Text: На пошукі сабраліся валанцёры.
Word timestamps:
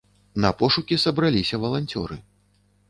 На 0.45 0.49
пошукі 0.61 0.99
сабраліся 1.05 1.61
валанцёры. 1.67 2.15